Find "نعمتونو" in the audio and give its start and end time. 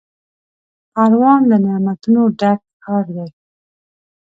1.65-2.21